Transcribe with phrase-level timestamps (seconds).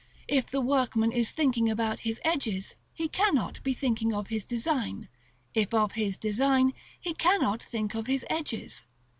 [0.27, 5.09] If the workman is thinking about his edges, he cannot be thinking of his design;
[5.53, 8.81] if of his design, he cannot think of his edges.